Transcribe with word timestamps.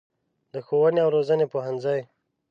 د 0.53 0.55
ښوونې 0.65 0.99
او 1.03 1.09
روزنې 1.15 1.45
پوهنځی 1.53 2.01